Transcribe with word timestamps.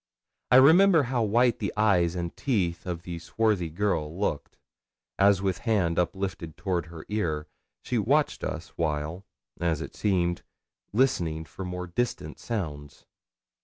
I 0.49 0.55
remember 0.55 1.03
how 1.03 1.21
white 1.21 1.59
the 1.59 1.71
eyes 1.77 2.15
and 2.15 2.35
teeth 2.35 2.87
of 2.87 3.03
the 3.03 3.19
swarthy 3.19 3.69
girl 3.69 4.17
looked, 4.19 4.57
as 5.19 5.43
with 5.43 5.59
hand 5.59 5.99
uplifted 5.99 6.57
toward 6.57 6.87
her 6.87 7.05
ear, 7.07 7.45
she 7.83 7.99
watched 7.99 8.43
us 8.43 8.69
while, 8.69 9.27
as 9.59 9.79
it 9.79 9.93
seemed, 9.93 10.41
listening 10.91 11.45
for 11.45 11.63
more 11.65 11.85
distant 11.85 12.39
sounds. 12.39 13.05